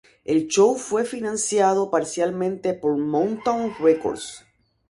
[0.25, 4.43] El show fue financiado parcialmente por Motown Records.